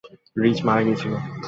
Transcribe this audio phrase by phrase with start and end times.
[0.35, 1.17] Ridge মারা গিয়েছিলো।